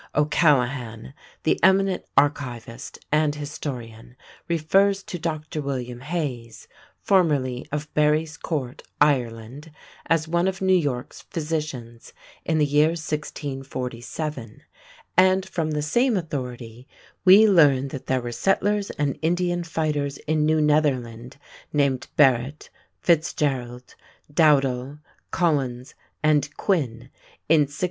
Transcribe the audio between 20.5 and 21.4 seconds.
Netherland"